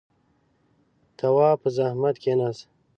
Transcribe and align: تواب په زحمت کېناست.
تواب 1.17 1.57
په 1.63 1.69
زحمت 1.77 2.15
کېناست. 2.23 2.63